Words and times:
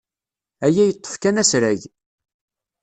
Aya 0.65 0.83
yeṭṭef 0.85 1.13
kan 1.21 1.41
asrag. 1.41 1.81